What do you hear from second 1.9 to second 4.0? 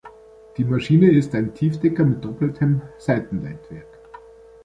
mit doppeltem Seitenleitwerk.